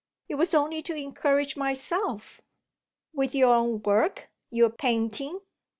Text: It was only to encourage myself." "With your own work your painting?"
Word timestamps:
It 0.27 0.33
was 0.33 0.55
only 0.55 0.81
to 0.81 0.95
encourage 0.95 1.55
myself." 1.55 2.41
"With 3.13 3.35
your 3.35 3.53
own 3.53 3.83
work 3.83 4.31
your 4.49 4.71
painting?" 4.71 5.41